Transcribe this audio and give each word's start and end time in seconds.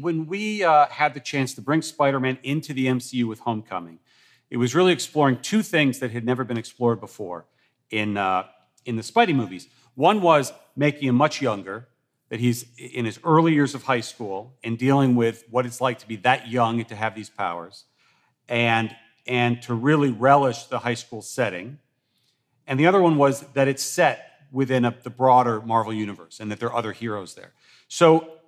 When 0.00 0.26
we 0.26 0.64
uh, 0.64 0.86
had 0.86 1.14
the 1.14 1.20
chance 1.20 1.54
to 1.54 1.60
bring 1.60 1.82
Spider 1.82 2.20
Man 2.20 2.38
into 2.42 2.72
the 2.72 2.86
MCU 2.86 3.28
with 3.28 3.40
Homecoming, 3.40 3.98
it 4.48 4.56
was 4.56 4.74
really 4.74 4.92
exploring 4.92 5.38
two 5.40 5.62
things 5.62 5.98
that 5.98 6.10
had 6.10 6.24
never 6.24 6.42
been 6.42 6.56
explored 6.56 7.00
before 7.00 7.46
in, 7.90 8.16
uh, 8.16 8.44
in 8.84 8.96
the 8.96 9.02
Spidey 9.02 9.34
movies. 9.34 9.68
One 9.94 10.22
was 10.22 10.52
making 10.74 11.08
him 11.08 11.14
much 11.16 11.42
younger, 11.42 11.88
that 12.30 12.40
he's 12.40 12.64
in 12.78 13.04
his 13.04 13.18
early 13.24 13.52
years 13.52 13.74
of 13.74 13.82
high 13.82 14.00
school 14.00 14.54
and 14.62 14.78
dealing 14.78 15.16
with 15.16 15.44
what 15.50 15.66
it's 15.66 15.80
like 15.80 15.98
to 15.98 16.08
be 16.08 16.16
that 16.16 16.48
young 16.48 16.78
and 16.78 16.88
to 16.88 16.94
have 16.94 17.14
these 17.14 17.28
powers, 17.28 17.84
and, 18.48 18.94
and 19.26 19.60
to 19.62 19.74
really 19.74 20.10
relish 20.10 20.64
the 20.64 20.78
high 20.78 20.94
school 20.94 21.22
setting. 21.22 21.78
And 22.66 22.78
the 22.78 22.86
other 22.86 23.02
one 23.02 23.16
was 23.16 23.40
that 23.54 23.68
it's 23.68 23.82
set 23.82 24.46
within 24.52 24.84
a, 24.84 24.96
the 25.02 25.10
broader 25.10 25.60
Marvel 25.60 25.92
universe 25.92 26.40
and 26.40 26.50
that 26.50 26.60
there 26.60 26.70
are 26.70 26.76
other 26.76 26.92
heroes 26.92 27.34
there. 27.34 27.52
So 27.88 28.38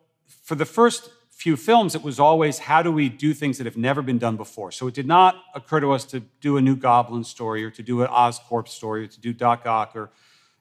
for 0.42 0.54
the 0.54 0.64
first 0.64 1.10
few 1.42 1.56
films, 1.56 1.96
it 1.96 2.02
was 2.02 2.20
always 2.20 2.60
how 2.60 2.82
do 2.82 2.92
we 2.92 3.08
do 3.08 3.34
things 3.34 3.58
that 3.58 3.64
have 3.64 3.76
never 3.76 4.00
been 4.00 4.18
done 4.18 4.36
before? 4.36 4.70
So 4.70 4.86
it 4.86 4.94
did 4.94 5.08
not 5.08 5.42
occur 5.56 5.80
to 5.80 5.90
us 5.90 6.04
to 6.06 6.20
do 6.40 6.56
a 6.56 6.62
new 6.62 6.76
Goblin 6.76 7.24
story 7.24 7.64
or 7.64 7.70
to 7.72 7.82
do 7.82 8.02
an 8.02 8.08
Oscorp 8.08 8.68
story 8.68 9.04
or 9.04 9.06
to 9.08 9.20
do 9.20 9.32
Doc 9.32 9.66
Ock 9.66 9.96
or 9.96 10.10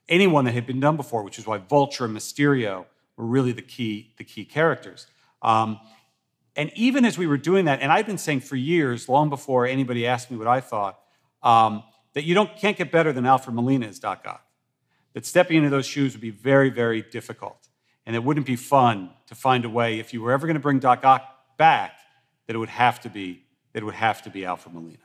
anyone 0.09 0.45
that 0.45 0.53
had 0.53 0.66
been 0.66 0.80
done 0.80 0.98
before, 0.98 1.22
which 1.22 1.38
is 1.38 1.45
why 1.45 1.59
Vulture 1.59 2.05
and 2.05 2.17
Mysterio 2.17 2.86
were 3.16 3.25
really 3.25 3.52
the 3.52 3.62
key, 3.62 4.12
the 4.17 4.23
key 4.23 4.44
characters. 4.44 5.05
Um, 5.44 5.80
and 6.55 6.72
even 6.75 7.05
as 7.05 7.16
we 7.16 7.27
were 7.27 7.38
doing 7.38 7.66
that, 7.66 7.81
and 7.81 7.91
I've 7.91 8.08
been 8.08 8.17
saying 8.17 8.39
for 8.39 8.55
years, 8.55 9.08
long 9.08 9.30
before 9.30 9.67
anybody 9.67 10.08
asked 10.08 10.31
me 10.31 10.38
what 10.38 10.48
I 10.48 10.61
thought, 10.61 11.00
um, 11.44 11.84
that 12.13 12.23
you 12.23 12.34
don't, 12.34 12.58
can't 12.58 12.75
get 12.75 12.91
better 12.91 13.13
than 13.13 13.27
Alfred 13.27 13.55
Molina 13.55 13.86
as 13.86 14.00
Doc 14.00 14.23
Ock. 14.25 14.44
That 15.13 15.27
stepping 15.27 15.58
into 15.58 15.70
those 15.70 15.86
shoes 15.86 16.13
would 16.13 16.22
be 16.22 16.31
very, 16.31 16.72
very 16.72 17.03
difficult. 17.03 17.61
And 18.12 18.16
it 18.17 18.26
wouldn't 18.26 18.45
be 18.45 18.58
fun 18.58 19.09
to 19.28 19.36
find 19.36 19.64
a 19.64 19.70
way, 19.70 19.98
if 19.98 20.14
you 20.14 20.22
were 20.22 20.34
ever 20.34 20.45
going 20.45 20.56
to 20.56 20.59
bring 20.59 20.80
Doc 20.80 21.06
Ock 21.06 21.23
back, 21.58 21.98
that 22.45 22.58
it 22.58 22.59
would 22.59 22.68
have 22.68 23.00
to 23.03 23.09
be, 23.09 23.45
that 23.72 23.84
it 23.84 23.86
would 23.86 23.94
have 23.94 24.22
to 24.23 24.30
be 24.30 24.44
Alfred 24.44 24.76
Molina. 24.76 24.98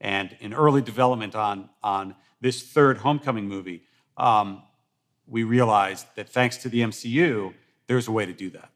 And 0.00 0.36
in 0.40 0.52
early 0.52 0.82
development 0.82 1.36
on, 1.36 1.70
on 1.84 2.16
this 2.40 2.60
third 2.60 2.98
Homecoming 2.98 3.46
movie, 3.46 3.84
um, 4.16 4.64
we 5.28 5.44
realized 5.44 6.08
that 6.16 6.30
thanks 6.30 6.56
to 6.56 6.68
the 6.68 6.80
MCU, 6.80 7.54
there's 7.86 8.08
a 8.08 8.10
way 8.10 8.26
to 8.26 8.32
do 8.32 8.50
that. 8.50 8.72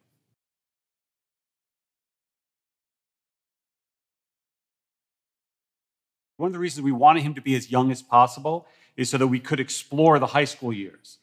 One 6.36 6.46
of 6.46 6.52
the 6.52 6.61
reasons 6.61 6.84
we 6.84 6.92
wanted 6.92 7.24
him 7.24 7.34
to 7.34 7.41
be 7.41 7.56
as 7.56 7.72
young 7.72 7.91
as 7.91 8.00
possible 8.00 8.69
is 8.96 9.11
so 9.11 9.19
that 9.19 9.27
we 9.27 9.41
could 9.41 9.58
explore 9.58 10.20
the 10.20 10.28
high 10.28 10.44
school 10.44 10.72
years. 10.72 11.19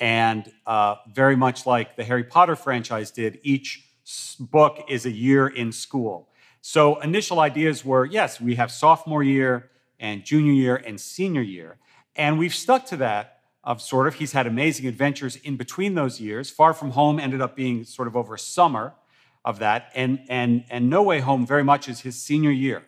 And 0.00 0.50
uh, 0.66 0.96
very 1.12 1.36
much 1.36 1.66
like 1.66 1.96
the 1.96 2.04
Harry 2.04 2.24
Potter 2.24 2.56
franchise 2.56 3.10
did, 3.10 3.38
each 3.42 3.86
book 4.40 4.84
is 4.88 5.06
a 5.06 5.10
year 5.10 5.46
in 5.46 5.72
school. 5.72 6.28
So 6.62 7.00
initial 7.00 7.40
ideas 7.40 7.84
were 7.84 8.04
yes, 8.04 8.40
we 8.40 8.54
have 8.56 8.70
sophomore 8.70 9.22
year 9.22 9.70
and 9.98 10.24
junior 10.24 10.52
year 10.52 10.76
and 10.76 11.00
senior 11.00 11.42
year. 11.42 11.78
And 12.16 12.38
we've 12.38 12.54
stuck 12.54 12.86
to 12.86 12.96
that 12.98 13.40
of 13.62 13.80
sort 13.82 14.06
of. 14.06 14.14
He's 14.14 14.32
had 14.32 14.46
amazing 14.46 14.86
adventures 14.86 15.36
in 15.36 15.56
between 15.56 15.94
those 15.94 16.20
years. 16.20 16.50
Far 16.50 16.72
From 16.72 16.92
Home 16.92 17.20
ended 17.20 17.40
up 17.40 17.54
being 17.54 17.84
sort 17.84 18.08
of 18.08 18.16
over 18.16 18.36
summer 18.36 18.94
of 19.44 19.58
that. 19.58 19.90
And, 19.94 20.20
and, 20.28 20.64
and 20.70 20.90
No 20.90 21.02
Way 21.02 21.20
Home 21.20 21.46
very 21.46 21.64
much 21.64 21.88
is 21.88 22.00
his 22.00 22.20
senior 22.20 22.50
year. 22.50 22.84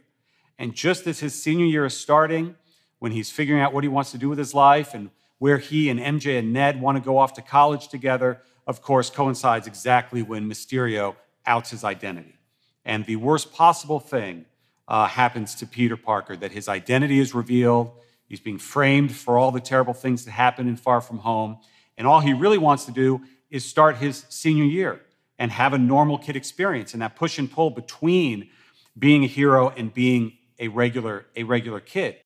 And 0.59 0.75
just 0.75 1.07
as 1.07 1.21
his 1.21 1.41
senior 1.41 1.67
year 1.67 1.85
is 1.85 1.99
starting, 1.99 2.57
when 2.99 3.13
he's 3.13 3.31
figuring 3.31 3.61
out 3.61 3.73
what 3.73 3.83
he 3.83 3.89
wants 3.89 4.13
to 4.13 4.19
do 4.19 4.29
with 4.29 4.39
his 4.39 4.55
life 4.55 4.95
and 4.95 5.11
where 5.43 5.59
he 5.59 5.89
and 5.89 5.99
MJ 5.99 6.39
and 6.39 6.53
Ned 6.53 6.81
want 6.81 6.97
to 6.97 7.03
go 7.03 7.19
off 7.19 7.33
to 7.33 7.43
college 7.43 7.89
together, 7.89 8.41
of 8.65 8.81
course, 8.81 9.11
coincides 9.11 9.67
exactly 9.67 10.23
when 10.23 10.49
Mysterio 10.49 11.17
outs 11.45 11.71
his 11.71 11.83
identity. 11.83 12.39
And 12.85 13.05
the 13.07 13.17
worst 13.17 13.53
possible 13.53 13.99
thing 13.99 14.45
uh, 14.87 15.09
happens 15.09 15.57
to 15.57 15.67
Peter 15.67 15.97
Parker 15.97 16.37
that 16.37 16.53
his 16.53 16.69
identity 16.69 17.19
is 17.19 17.35
revealed. 17.35 17.91
He's 18.29 18.39
being 18.39 18.59
framed 18.61 19.11
for 19.11 19.37
all 19.37 19.51
the 19.51 19.59
terrible 19.59 19.95
things 19.95 20.25
that 20.27 20.31
happen 20.31 20.69
in 20.69 20.77
Far 20.77 21.01
From 21.01 21.19
Home. 21.19 21.59
And 21.99 22.07
all 22.07 22.21
he 22.21 22.35
really 22.35 22.59
wants 22.59 22.85
to 22.85 22.93
do 22.93 23.23
is 23.51 23.65
start 23.65 23.97
his 23.97 24.25
senior 24.29 24.63
year 24.63 25.01
and 25.41 25.51
have 25.51 25.73
a 25.73 25.79
normal 25.79 26.19
kid 26.19 26.37
experience. 26.37 26.93
And 26.93 27.03
that 27.03 27.17
push 27.17 27.41
and 27.41 27.51
pull 27.51 27.71
between 27.71 28.49
being 28.97 29.25
a 29.25 29.27
hero 29.27 29.71
and 29.71 29.93
being 29.93 30.35
a 30.61 30.69
regular, 30.69 31.27
a 31.35 31.43
regular 31.43 31.81
kid. 31.81 32.19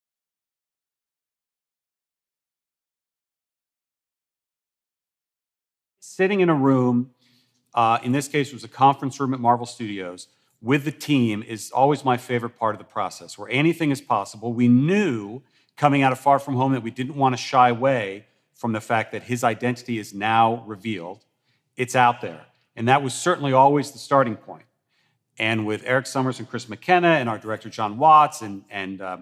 Sitting 6.16 6.40
in 6.40 6.48
a 6.48 6.54
room, 6.54 7.10
uh, 7.74 7.98
in 8.02 8.12
this 8.12 8.26
case, 8.26 8.48
it 8.48 8.54
was 8.54 8.64
a 8.64 8.68
conference 8.68 9.20
room 9.20 9.34
at 9.34 9.40
Marvel 9.40 9.66
Studios, 9.66 10.28
with 10.62 10.86
the 10.86 10.90
team 10.90 11.42
is 11.42 11.70
always 11.70 12.06
my 12.06 12.16
favorite 12.16 12.58
part 12.58 12.74
of 12.74 12.78
the 12.78 12.86
process, 12.86 13.36
where 13.36 13.50
anything 13.50 13.90
is 13.90 14.00
possible. 14.00 14.54
We 14.54 14.66
knew 14.66 15.42
coming 15.76 16.00
out 16.00 16.12
of 16.12 16.18
Far 16.18 16.38
From 16.38 16.54
Home 16.54 16.72
that 16.72 16.82
we 16.82 16.90
didn't 16.90 17.16
want 17.16 17.34
to 17.34 17.36
shy 17.36 17.68
away 17.68 18.24
from 18.54 18.72
the 18.72 18.80
fact 18.80 19.12
that 19.12 19.24
his 19.24 19.44
identity 19.44 19.98
is 19.98 20.14
now 20.14 20.64
revealed. 20.66 21.26
It's 21.76 21.94
out 21.94 22.22
there. 22.22 22.46
And 22.76 22.88
that 22.88 23.02
was 23.02 23.12
certainly 23.12 23.52
always 23.52 23.90
the 23.90 23.98
starting 23.98 24.36
point. 24.36 24.64
And 25.38 25.66
with 25.66 25.84
Erik 25.84 26.06
Sommers 26.06 26.38
and 26.38 26.48
Chris 26.48 26.66
McKenna 26.66 27.08
and 27.08 27.28
our 27.28 27.36
director 27.36 27.68
John 27.68 27.98
Watts 27.98 28.40
and, 28.40 28.64
and 28.70 29.02
uh, 29.02 29.18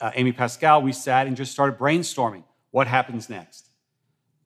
uh, 0.00 0.12
Amy 0.14 0.32
Pascal, 0.32 0.80
we 0.80 0.92
sat 0.92 1.26
and 1.26 1.36
just 1.36 1.52
started 1.52 1.78
brainstorming 1.78 2.44
what 2.70 2.86
happens 2.86 3.28
next 3.28 3.68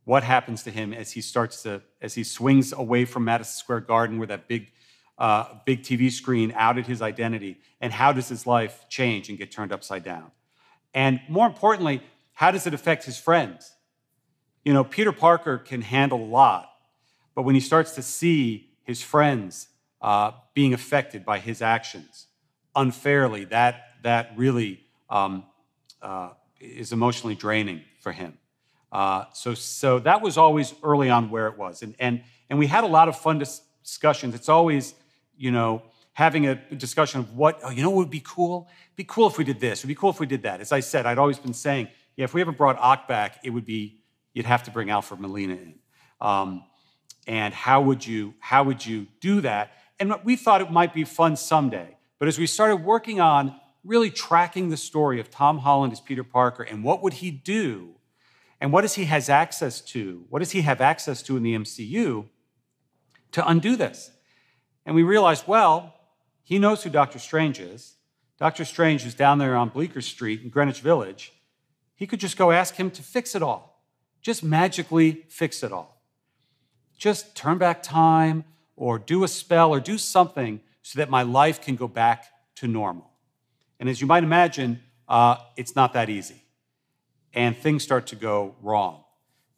what 0.07 0.23
happens 0.23 0.63
to 0.63 0.71
him 0.71 0.95
as 0.95 1.11
he 1.11 1.21
starts 1.21 1.65
to, 1.65 1.83
as 2.01 2.15
he 2.15 2.23
swings 2.23 2.73
away 2.73 3.05
from 3.05 3.25
Madison 3.25 3.59
Square 3.59 3.81
Garden 3.81 4.19
where 4.19 4.29
that 4.29 4.47
big, 4.47 4.71
uh, 5.19 5.47
big 5.65 5.83
TV 5.83 6.13
screen 6.13 6.55
outed 6.57 6.87
his 6.87 7.03
identity, 7.03 7.59
and 7.81 7.93
how 7.93 8.13
does 8.13 8.29
his 8.29 8.47
life 8.47 8.87
change 8.89 9.29
and 9.29 9.37
get 9.37 9.51
turned 9.51 9.73
upside 9.73 10.05
down? 10.05 10.31
And 10.95 11.21
more 11.29 11.45
importantly, 11.45 12.03
how 12.35 12.53
does 12.53 12.69
it 12.69 12.73
affect 12.73 13.05
his 13.05 13.19
friends? 13.19 13.75
You 14.65 14.73
know, 14.73 14.85
Peter 14.85 15.11
Parker 15.11 15.59
can 15.59 15.83
handle 15.83 16.23
a 16.23 16.25
lot, 16.25 16.71
but 17.35 17.43
when 17.43 17.57
he 17.57 17.61
starts 17.61 17.91
to 17.97 18.03
see 18.03 18.71
his 18.85 19.03
friends 19.03 19.67
uh, 20.01 20.31
being 20.55 20.73
affected 20.73 21.25
by 21.25 21.41
his 21.41 21.61
actions 21.61 22.29
unfairly, 22.77 23.47
that, 23.47 23.89
that 24.05 24.31
really 24.37 24.85
um, 25.11 25.45
uh, 26.01 26.31
is 26.61 26.93
emotionally 26.93 27.35
draining 27.35 27.83
for 27.99 28.13
him. 28.13 28.39
Uh, 28.97 29.27
so, 29.35 29.53
so 29.53 29.99
that 29.99 30.23
was 30.23 30.39
always 30.39 30.73
early 30.83 31.11
on 31.11 31.29
where 31.29 31.49
it 31.49 31.59
was. 31.59 31.83
And, 31.83 31.95
and, 31.99 32.23
and 32.49 32.59
we 32.59 32.67
had 32.67 32.83
a 32.83 32.87
lot 32.87 33.09
of 33.09 33.19
fun 33.19 33.39
dis- 33.39 33.61
discussions. 33.85 34.35
It's 34.35 34.49
always, 34.49 34.95
you 35.37 35.51
know, 35.51 35.83
having 36.15 36.47
a 36.47 36.55
discussion 36.55 37.21
of 37.21 37.37
what, 37.37 37.61
oh, 37.63 37.69
you 37.69 37.83
know 37.83 37.91
what 37.91 37.99
would 37.99 38.11
be 38.11 38.23
cool? 38.25 38.69
It'd 38.87 38.97
be 38.97 39.05
cool 39.05 39.27
if 39.27 39.37
we 39.37 39.45
did 39.45 39.61
this. 39.61 39.81
It'd 39.81 39.89
be 39.89 39.95
cool 39.95 40.09
if 40.09 40.19
we 40.19 40.25
did 40.25 40.45
that. 40.45 40.63
As 40.63 40.73
I 40.73 40.81
said, 40.81 41.05
I'd 41.05 41.19
always 41.19 41.39
been 41.39 41.53
saying, 41.53 41.89
yeah, 42.17 42.25
if 42.25 42.33
we 42.33 42.41
ever 42.41 42.53
brought 42.53 42.79
Ock 42.79 43.07
back, 43.07 43.39
it 43.45 43.51
would 43.51 43.67
be, 43.67 44.01
you'd 44.33 44.47
have 44.47 44.63
to 44.63 44.71
bring 44.71 44.89
Alfred 44.89 45.21
Molina 45.21 45.53
in. 45.53 45.75
Um, 46.23 46.65
and 47.27 47.53
how 47.53 47.83
would 47.83 48.07
you, 48.07 48.33
how 48.41 48.65
would 48.65 48.87
you 48.87 49.09
do 49.21 49.43
that? 49.43 49.73
And 50.01 50.15
we 50.25 50.37
thought 50.37 50.63
it 50.63 50.71
might 50.71 50.95
be 50.95 51.05
fun 51.05 51.37
someday. 51.37 51.99
But 52.19 52.29
as 52.29 52.39
we 52.39 52.47
started 52.47 52.77
working 52.77 53.21
on 53.21 53.57
really 53.85 54.11
tracking 54.11 54.71
the 54.71 54.79
story 54.79 55.21
of 55.21 55.31
Tom 55.31 55.59
Holland 55.59 55.93
as 55.93 56.01
Peter 56.01 56.25
Parker 56.25 56.63
and 56.63 56.83
what 56.83 57.03
would 57.03 57.13
he 57.13 57.31
do 57.31 57.96
and 58.61 58.73
what 58.73 58.83
does 58.83 58.95
he 58.95 59.05
has 59.05 59.29
access 59.29 59.81
to? 59.83 60.25
What 60.31 60.39
does 60.39 60.53
he 60.53 60.63
have 60.63 60.81
access 60.81 61.23
to 61.23 61.37
in 61.37 61.43
the 61.43 61.55
MCU 61.55 62.27
to 63.33 63.49
undo 63.49 63.77
this? 63.77 64.11
And 64.85 64.95
we 64.95 65.03
realized, 65.03 65.47
well, 65.47 65.95
he 66.43 66.59
knows 66.59 66.83
who 66.83 66.91
Doctor 66.91 67.19
Strange 67.19 67.61
is. 67.61 67.97
Doctor 68.39 68.65
Strange 68.65 69.05
is 69.05 69.15
down 69.15 69.39
there 69.39 69.57
on 69.57 69.69
Bleecker 69.69 70.01
Street 70.01 70.43
in 70.43 70.49
Greenwich 70.49 70.81
Village. 70.81 71.33
He 71.95 72.07
could 72.07 72.21
just 72.21 72.37
go 72.37 72.51
ask 72.51 72.77
him 72.77 72.91
to 72.93 73.03
fix 73.03 73.35
it 73.35 73.43
all, 73.43 73.83
just 74.21 74.43
magically 74.43 75.25
fix 75.29 75.63
it 75.63 75.73
all. 75.73 76.03
Just 76.97 77.35
turn 77.35 77.59
back 77.59 77.83
time 77.83 78.45
or 78.75 78.99
do 78.99 79.25
a 79.25 79.29
spell 79.29 79.71
or 79.71 79.81
do 79.81 79.99
something 79.99 80.61
so 80.83 80.99
that 80.99 81.11
my 81.11 81.23
life 81.23 81.61
can 81.61 81.77
go 81.77 81.89
back 81.89 82.27
to 82.57 82.67
normal. 82.67 83.11
And 83.81 83.89
as 83.89 84.01
you 84.01 84.07
might 84.07 84.25
imagine, 84.25 84.81
uh, 85.09 85.37
it's 85.57 85.77
not 85.77 85.93
that 85.93 86.09
easy 86.09 86.46
and 87.37 87.57
things 87.57 87.85
start 87.85 88.09
to 88.09 88.17
go 88.17 88.57
wrong 88.63 89.05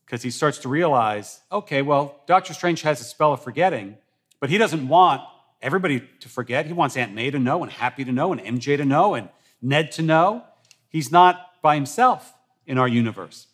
because 0.04 0.22
he 0.22 0.30
starts 0.30 0.58
to 0.58 0.68
realize 0.68 1.40
okay, 1.50 1.80
well, 1.80 2.20
Doctor 2.26 2.52
Strange 2.52 2.82
has 2.82 3.00
a 3.00 3.04
spell 3.04 3.32
of 3.32 3.42
forgetting, 3.42 3.96
but 4.40 4.50
he 4.50 4.58
doesn't 4.58 4.88
want 4.88 5.22
everybody 5.62 6.02
to 6.20 6.28
forget. 6.28 6.66
He 6.66 6.72
wants 6.72 6.96
Aunt 6.96 7.14
May 7.14 7.30
to 7.30 7.38
know, 7.38 7.62
and 7.62 7.72
Happy 7.72 8.04
to 8.04 8.12
know, 8.12 8.32
and 8.32 8.40
MJ 8.40 8.76
to 8.76 8.84
know, 8.84 9.14
and 9.14 9.28
Ned 9.62 9.92
to 9.92 10.02
know. 10.02 10.44
He's 10.88 11.12
not 11.12 11.62
by 11.62 11.76
himself 11.76 12.34
in 12.66 12.78
our 12.78 12.88
universe. 12.88 13.46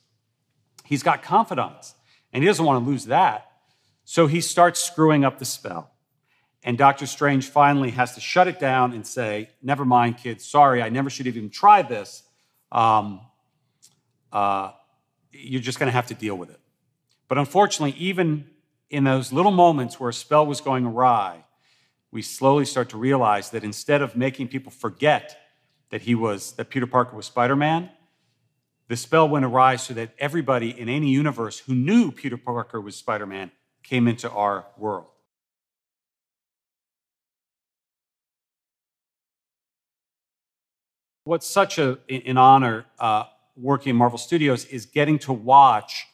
He's 0.85 1.03
got 1.03 1.23
confidants, 1.23 1.95
and 2.33 2.43
he 2.43 2.47
doesn't 2.47 2.65
want 2.65 2.85
to 2.85 2.91
lose 2.91 3.07
that. 3.07 3.51
So 4.05 4.27
he 4.27 4.41
starts 4.41 4.83
screwing 4.83 5.25
up 5.25 5.39
the 5.39 5.45
spell. 5.45 5.91
And 6.63 6.79
Doctor 6.79 7.07
Strange 7.07 7.49
finally 7.49 7.91
has 7.91 8.15
to 8.15 8.21
shut 8.21 8.49
it 8.49 8.59
down 8.59 8.93
and 8.93 9.07
say, 9.07 9.51
Never 9.63 9.85
mind, 9.85 10.17
kids. 10.19 10.47
Sorry, 10.47 10.83
I 10.83 10.89
never 10.89 11.11
should 11.11 11.27
have 11.27 11.37
even 11.37 11.51
tried 11.51 11.89
this. 11.89 12.23
Um, 12.73 13.21
uh, 14.35 14.73
you're 15.33 15.63
just 15.63 15.79
going 15.79 15.87
to 15.87 15.93
have 15.93 16.09
to 16.09 16.15
deal 16.15 16.35
with 16.35 16.51
it. 16.51 16.61
But 17.29 17.39
unfortunately, 17.39 17.97
even 17.99 18.47
in 18.91 19.05
those 19.05 19.33
little 19.33 19.53
moments 19.53 19.99
where 19.99 20.11
a 20.11 20.13
spell 20.13 20.45
was 20.45 20.61
going 20.61 20.85
awry, 20.85 21.45
we 22.11 22.21
slowly 22.21 22.65
start 22.65 22.91
to 22.91 22.99
realize 22.99 23.51
that 23.51 23.65
instead 23.65 24.03
of 24.03 24.15
making 24.17 24.49
people 24.49 24.71
forget 24.71 25.41
that 25.91 26.03
he 26.03 26.15
was 26.15 26.53
that 26.53 26.69
Peter 26.69 26.87
Parker 26.87 27.17
was 27.17 27.27
Spider-Man, 27.27 27.91
the 28.89 28.97
spell 28.97 29.29
went 29.29 29.45
awry 29.45 29.77
so 29.77 29.95
that 29.95 30.11
everybody 30.19 30.79
in 30.79 30.89
any 30.89 31.09
universe 31.09 31.61
who 31.61 31.75
knew 31.75 32.13
Peter 32.13 32.37
Parker 32.37 32.81
was 32.81 32.97
Spider-Man 32.97 33.51
came 33.83 34.07
into 34.07 34.31
our 34.31 34.67
world. 34.77 35.07
What's 41.25 41.47
such 41.47 41.79
a, 41.79 41.99
an 42.11 42.37
honor 42.37 42.85
uh, 42.99 43.25
working 43.57 43.91
in 43.91 43.97
Marvel 43.97 44.19
Studios 44.19 44.65
is 44.67 44.87
getting 44.87 45.19
to 45.21 45.33
watch 45.33 46.07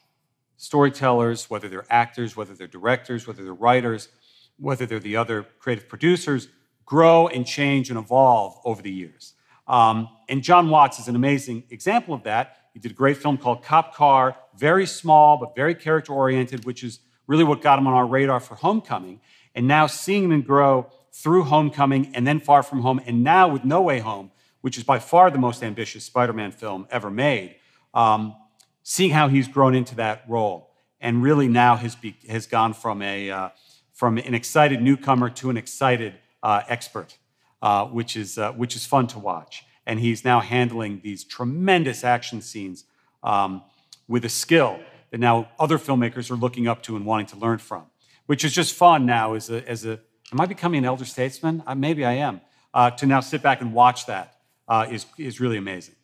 storytellers, 0.57 1.49
whether 1.49 1.67
they're 1.67 1.85
actors, 1.89 2.35
whether 2.35 2.53
they're 2.53 2.67
directors, 2.67 3.25
whether 3.25 3.43
they're 3.43 3.53
writers, 3.53 4.09
whether 4.57 4.85
they're 4.85 4.99
the 4.99 5.15
other 5.15 5.45
creative 5.59 5.89
producers, 5.89 6.49
grow 6.85 7.27
and 7.27 7.45
change 7.45 7.89
and 7.89 7.97
evolve 7.97 8.59
over 8.63 8.81
the 8.81 8.91
years. 8.91 9.33
Um, 9.67 10.09
and 10.29 10.43
John 10.43 10.69
Watts 10.69 10.99
is 10.99 11.07
an 11.07 11.15
amazing 11.15 11.63
example 11.69 12.13
of 12.13 12.23
that. 12.23 12.57
He 12.73 12.79
did 12.79 12.91
a 12.91 12.95
great 12.95 13.17
film 13.17 13.37
called 13.37 13.63
Cop 13.63 13.95
Car, 13.95 14.35
very 14.55 14.85
small 14.85 15.37
but 15.37 15.55
very 15.55 15.73
character 15.73 16.13
oriented, 16.13 16.65
which 16.65 16.83
is 16.83 16.99
really 17.27 17.43
what 17.43 17.61
got 17.61 17.79
him 17.79 17.87
on 17.87 17.93
our 17.93 18.05
radar 18.05 18.39
for 18.39 18.55
Homecoming. 18.55 19.19
And 19.55 19.67
now 19.67 19.87
seeing 19.87 20.31
him 20.31 20.41
grow 20.41 20.91
through 21.11 21.43
Homecoming 21.43 22.11
and 22.13 22.25
then 22.25 22.39
Far 22.39 22.63
From 22.63 22.81
Home, 22.81 23.01
and 23.05 23.23
now 23.23 23.47
with 23.47 23.65
No 23.65 23.81
Way 23.81 23.99
Home, 23.99 24.31
which 24.61 24.77
is 24.77 24.83
by 24.83 24.99
far 24.99 25.29
the 25.29 25.37
most 25.37 25.63
ambitious 25.63 26.03
Spider 26.03 26.33
Man 26.33 26.51
film 26.51 26.87
ever 26.89 27.11
made, 27.11 27.55
um, 27.93 28.35
seeing 28.83 29.11
how 29.11 29.27
he's 29.27 29.47
grown 29.47 29.75
into 29.75 29.95
that 29.95 30.23
role 30.27 30.71
and 30.99 31.21
really 31.21 31.47
now 31.47 31.75
has, 31.75 31.95
be, 31.95 32.15
has 32.29 32.45
gone 32.45 32.73
from, 32.73 33.01
a, 33.01 33.29
uh, 33.29 33.49
from 33.93 34.17
an 34.17 34.33
excited 34.33 34.81
newcomer 34.81 35.29
to 35.29 35.49
an 35.49 35.57
excited 35.57 36.13
uh, 36.43 36.61
expert, 36.67 37.17
uh, 37.61 37.85
which, 37.85 38.15
is, 38.15 38.37
uh, 38.37 38.51
which 38.53 38.75
is 38.75 38.85
fun 38.85 39.07
to 39.07 39.19
watch. 39.19 39.65
And 39.85 39.99
he's 39.99 40.23
now 40.23 40.39
handling 40.39 41.01
these 41.03 41.23
tremendous 41.23 42.03
action 42.03 42.41
scenes 42.41 42.85
um, 43.23 43.63
with 44.07 44.25
a 44.25 44.29
skill 44.29 44.79
that 45.09 45.19
now 45.19 45.49
other 45.59 45.77
filmmakers 45.77 46.29
are 46.31 46.35
looking 46.35 46.67
up 46.67 46.83
to 46.83 46.95
and 46.95 47.05
wanting 47.05 47.25
to 47.27 47.35
learn 47.35 47.57
from, 47.57 47.85
which 48.27 48.45
is 48.45 48.53
just 48.53 48.75
fun 48.75 49.05
now 49.05 49.33
as 49.33 49.49
a, 49.49 49.67
as 49.67 49.85
a 49.85 49.99
am 50.31 50.39
I 50.39 50.45
becoming 50.45 50.79
an 50.79 50.85
elder 50.85 51.05
statesman? 51.05 51.63
Uh, 51.65 51.75
maybe 51.75 52.05
I 52.05 52.13
am. 52.13 52.41
Uh, 52.73 52.89
to 52.91 53.05
now 53.05 53.19
sit 53.19 53.41
back 53.41 53.59
and 53.59 53.73
watch 53.73 54.05
that 54.05 54.37
uh, 54.71 54.87
is 54.89 55.05
is 55.17 55.41
really 55.41 55.57
amazing. 55.57 55.95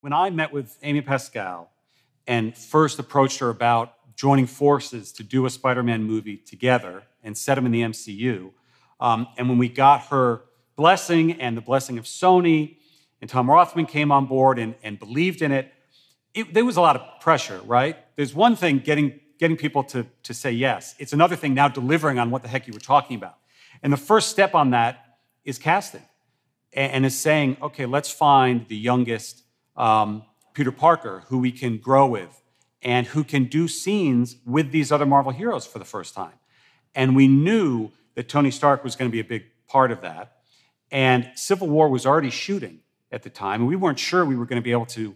When 0.00 0.12
I 0.12 0.30
met 0.30 0.52
with 0.52 0.76
Amy 0.82 1.00
Pascal 1.00 1.70
and 2.26 2.56
first 2.56 2.98
approached 2.98 3.38
her 3.38 3.48
about 3.48 3.94
joining 4.16 4.46
forces 4.46 5.12
to 5.12 5.22
do 5.22 5.46
a 5.46 5.50
Spider 5.50 5.84
Man 5.84 6.02
movie 6.02 6.36
together 6.36 7.04
and 7.22 7.38
set 7.38 7.54
them 7.54 7.64
in 7.64 7.70
the 7.70 7.82
MCU, 7.82 8.50
um, 8.98 9.28
and 9.36 9.48
when 9.48 9.58
we 9.58 9.68
got 9.68 10.06
her 10.06 10.42
blessing 10.74 11.40
and 11.40 11.56
the 11.56 11.60
blessing 11.60 11.96
of 11.96 12.06
Sony, 12.06 12.78
and 13.20 13.30
Tom 13.30 13.48
Rothman 13.48 13.86
came 13.86 14.10
on 14.10 14.26
board 14.26 14.58
and, 14.58 14.74
and 14.82 14.98
believed 14.98 15.42
in 15.42 15.52
it, 15.52 15.72
it, 16.34 16.52
there 16.54 16.64
was 16.64 16.76
a 16.76 16.80
lot 16.80 16.96
of 16.96 17.20
pressure, 17.20 17.60
right? 17.66 17.96
There's 18.16 18.34
one 18.34 18.56
thing 18.56 18.80
getting 18.80 19.20
getting 19.38 19.56
people 19.56 19.84
to, 19.84 20.06
to 20.24 20.34
say 20.34 20.50
yes. 20.50 20.94
It's 20.98 21.12
another 21.12 21.36
thing 21.36 21.54
now 21.54 21.68
delivering 21.68 22.18
on 22.18 22.30
what 22.30 22.42
the 22.42 22.48
heck 22.48 22.66
you 22.66 22.72
were 22.72 22.80
talking 22.80 23.16
about. 23.16 23.36
And 23.82 23.92
the 23.92 23.98
first 23.98 24.30
step 24.30 24.54
on 24.54 24.70
that 24.70 25.18
is 25.44 25.58
casting 25.58 26.02
and, 26.72 26.92
and 26.92 27.06
is 27.06 27.18
saying, 27.18 27.56
okay, 27.62 27.86
let's 27.86 28.10
find 28.10 28.66
the 28.68 28.76
youngest 28.76 29.42
um, 29.76 30.24
Peter 30.54 30.72
Parker 30.72 31.24
who 31.28 31.38
we 31.38 31.52
can 31.52 31.78
grow 31.78 32.06
with 32.06 32.42
and 32.82 33.06
who 33.06 33.24
can 33.24 33.44
do 33.44 33.68
scenes 33.68 34.36
with 34.44 34.72
these 34.72 34.92
other 34.92 35.06
Marvel 35.06 35.32
heroes 35.32 35.66
for 35.66 35.78
the 35.78 35.84
first 35.84 36.14
time. 36.14 36.34
And 36.94 37.14
we 37.14 37.28
knew 37.28 37.90
that 38.14 38.28
Tony 38.28 38.50
Stark 38.50 38.82
was 38.82 38.96
going 38.96 39.10
to 39.10 39.12
be 39.12 39.20
a 39.20 39.24
big 39.24 39.44
part 39.68 39.90
of 39.92 40.00
that. 40.02 40.38
And 40.90 41.30
Civil 41.34 41.68
War 41.68 41.88
was 41.88 42.06
already 42.06 42.30
shooting 42.30 42.80
at 43.12 43.22
the 43.22 43.30
time, 43.30 43.60
and 43.60 43.68
we 43.68 43.76
weren't 43.76 43.98
sure 43.98 44.24
we 44.24 44.36
were 44.36 44.46
going 44.46 44.60
to 44.60 44.64
be 44.64 44.72
able 44.72 44.86
to 44.86 45.14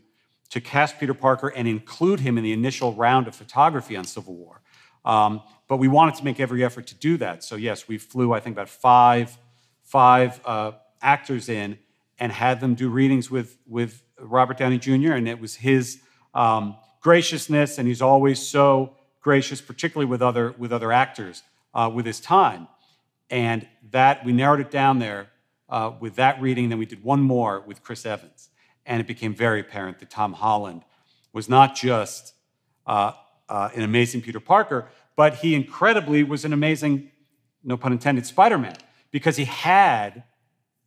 to 0.52 0.60
cast 0.60 1.00
Peter 1.00 1.14
Parker 1.14 1.48
and 1.48 1.66
include 1.66 2.20
him 2.20 2.36
in 2.36 2.44
the 2.44 2.52
initial 2.52 2.92
round 2.92 3.26
of 3.26 3.34
photography 3.34 3.96
on 3.96 4.04
Civil 4.04 4.34
War. 4.34 4.60
Um, 5.02 5.40
but 5.66 5.78
we 5.78 5.88
wanted 5.88 6.14
to 6.16 6.24
make 6.24 6.40
every 6.40 6.62
effort 6.62 6.86
to 6.88 6.94
do 6.94 7.16
that. 7.16 7.42
So 7.42 7.56
yes, 7.56 7.88
we 7.88 7.96
flew 7.96 8.34
I 8.34 8.40
think 8.40 8.54
about 8.54 8.68
five 8.68 9.36
five 9.82 10.40
uh, 10.44 10.72
actors 11.00 11.48
in 11.48 11.78
and 12.18 12.30
had 12.30 12.60
them 12.60 12.74
do 12.74 12.90
readings 12.90 13.30
with 13.30 13.56
with 13.66 14.02
Robert 14.20 14.58
Downey 14.58 14.78
Jr. 14.78 15.14
And 15.14 15.26
it 15.26 15.40
was 15.40 15.54
his 15.54 16.00
um, 16.34 16.76
graciousness, 17.00 17.78
and 17.78 17.88
he's 17.88 18.02
always 18.02 18.38
so 18.38 18.94
gracious, 19.22 19.62
particularly 19.62 20.08
with 20.08 20.20
other 20.20 20.54
with 20.58 20.70
other 20.70 20.92
actors, 20.92 21.42
uh, 21.72 21.90
with 21.92 22.04
his 22.04 22.20
time. 22.20 22.68
And 23.30 23.66
that 23.90 24.22
we 24.22 24.32
narrowed 24.32 24.60
it 24.60 24.70
down 24.70 24.98
there 24.98 25.30
uh, 25.70 25.92
with 25.98 26.16
that 26.16 26.42
reading. 26.42 26.68
Then 26.68 26.78
we 26.78 26.84
did 26.84 27.02
one 27.02 27.22
more 27.22 27.60
with 27.60 27.82
Chris 27.82 28.04
Evans 28.04 28.50
and 28.86 29.00
it 29.00 29.06
became 29.06 29.34
very 29.34 29.60
apparent 29.60 29.98
that 30.00 30.10
Tom 30.10 30.32
Holland 30.32 30.82
was 31.32 31.48
not 31.48 31.74
just 31.74 32.34
uh, 32.86 33.12
uh, 33.48 33.70
an 33.74 33.82
amazing 33.82 34.22
Peter 34.22 34.40
Parker, 34.40 34.88
but 35.16 35.36
he 35.36 35.54
incredibly 35.54 36.22
was 36.22 36.44
an 36.44 36.52
amazing, 36.52 37.10
no 37.62 37.76
pun 37.76 37.92
intended, 37.92 38.26
Spider 38.26 38.58
Man, 38.58 38.76
because 39.10 39.36
he 39.36 39.44
had 39.44 40.24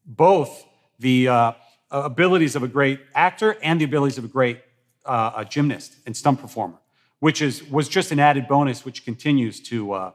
both 0.05 0.65
the 0.99 1.27
uh, 1.27 1.51
abilities 1.91 2.55
of 2.55 2.63
a 2.63 2.67
great 2.67 2.99
actor 3.13 3.57
and 3.61 3.79
the 3.79 3.85
abilities 3.85 4.17
of 4.17 4.25
a 4.25 4.27
great 4.27 4.61
uh, 5.05 5.33
a 5.37 5.45
gymnast 5.45 5.95
and 6.05 6.17
stunt 6.17 6.39
performer, 6.39 6.77
which 7.19 7.41
is, 7.41 7.63
was 7.69 7.87
just 7.87 8.11
an 8.11 8.19
added 8.19 8.47
bonus, 8.47 8.83
which 8.83 9.05
continues 9.05 9.59
to, 9.59 9.93
uh, 9.93 10.11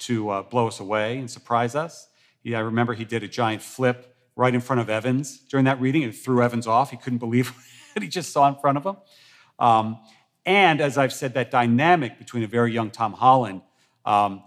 to 0.00 0.28
uh, 0.28 0.42
blow 0.42 0.66
us 0.66 0.80
away 0.80 1.18
and 1.18 1.30
surprise 1.30 1.74
us. 1.74 2.08
I 2.46 2.58
remember 2.58 2.92
he 2.92 3.04
did 3.04 3.22
a 3.22 3.28
giant 3.28 3.62
flip 3.62 4.13
right 4.36 4.54
in 4.54 4.60
front 4.60 4.80
of 4.80 4.90
Evans 4.90 5.38
during 5.48 5.64
that 5.64 5.80
reading 5.80 6.02
and 6.04 6.14
threw 6.14 6.42
Evans 6.42 6.66
off. 6.66 6.90
He 6.90 6.96
couldn't 6.96 7.18
believe 7.18 7.48
what 7.92 8.02
he 8.02 8.08
just 8.08 8.32
saw 8.32 8.48
in 8.48 8.56
front 8.56 8.78
of 8.78 8.84
him. 8.84 8.96
Um, 9.58 9.98
and 10.46 10.80
as 10.80 10.98
I've 10.98 11.12
said, 11.12 11.34
that 11.34 11.50
dynamic 11.50 12.18
between 12.18 12.42
a 12.42 12.46
very 12.46 12.72
young 12.72 12.90
Tom 12.90 13.12
Holland 13.12 13.62
um, 14.04 14.42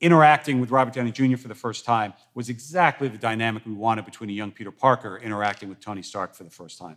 interacting 0.00 0.60
with 0.60 0.70
Robert 0.70 0.94
Downey 0.94 1.12
Jr. 1.12 1.36
for 1.36 1.48
the 1.48 1.54
first 1.54 1.84
time 1.84 2.14
was 2.34 2.48
exactly 2.48 3.08
the 3.08 3.18
dynamic 3.18 3.66
we 3.66 3.72
wanted 3.72 4.04
between 4.04 4.30
a 4.30 4.32
young 4.32 4.52
Peter 4.52 4.70
Parker 4.70 5.18
interacting 5.18 5.68
with 5.68 5.80
Tony 5.80 6.02
Stark 6.02 6.34
for 6.34 6.44
the 6.44 6.50
first 6.50 6.78
time. 6.78 6.96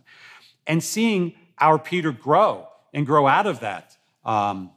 And 0.66 0.82
seeing 0.82 1.34
our 1.58 1.78
Peter 1.78 2.12
grow 2.12 2.68
and 2.92 3.04
grow 3.04 3.26
out 3.26 3.46
of 3.46 3.60
that, 3.60 3.96
um, 4.24 4.70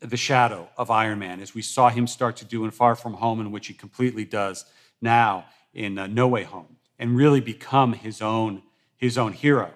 the 0.00 0.16
shadow 0.16 0.68
of 0.78 0.90
Iron 0.90 1.18
Man, 1.18 1.40
as 1.40 1.54
we 1.54 1.62
saw 1.62 1.90
him 1.90 2.06
start 2.06 2.36
to 2.38 2.44
do 2.44 2.64
in 2.64 2.70
Far 2.70 2.96
From 2.96 3.14
Home, 3.14 3.40
in 3.40 3.50
which 3.52 3.66
he 3.66 3.74
completely 3.74 4.24
does 4.24 4.64
now 5.00 5.44
in 5.72 5.98
uh, 5.98 6.06
No 6.06 6.28
Way 6.28 6.44
Home 6.44 6.76
and 6.98 7.16
really 7.16 7.40
become 7.40 7.94
his 7.94 8.20
own, 8.20 8.62
his 8.96 9.16
own 9.16 9.32
hero. 9.32 9.72